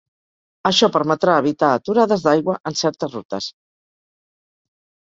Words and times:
Això 0.69 0.89
permetrà 0.95 1.35
evitar 1.43 1.69
aturades 1.81 2.25
d'aigua 2.29 2.59
en 2.73 2.81
certes 2.83 3.15
rutes. 3.15 3.55